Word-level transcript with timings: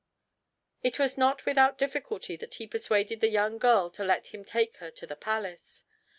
It 0.81 0.97
was 0.97 1.15
not 1.15 1.45
without 1.45 1.77
difficulty 1.77 2.35
that 2.37 2.55
he 2.55 2.65
persuaded 2.65 3.21
the 3.21 3.29
young 3.29 3.59
girl 3.59 3.91
to 3.91 4.03
let 4.03 4.29
him 4.33 4.43
take 4.43 4.77
her 4.77 4.89
to 4.89 5.05
the 5.05 5.15
palace. 5.15 5.83